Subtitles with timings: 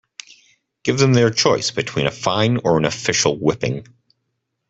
[0.83, 3.85] Give them their choice between a fine or an official whipping.